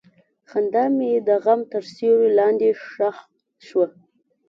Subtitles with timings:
[0.49, 3.17] خندا مې د غم تر سیوري لاندې ښخ
[3.67, 3.85] شوه.